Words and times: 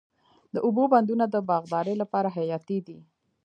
د 0.53 0.55
اوبو 0.65 0.83
بندونه 0.93 1.25
د 1.29 1.35
باغدارۍ 1.49 1.95
لپاره 2.01 2.29
حیاتي 2.37 2.79
دي. 2.87 2.99